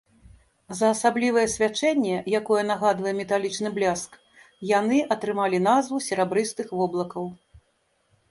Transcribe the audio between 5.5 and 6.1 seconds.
назву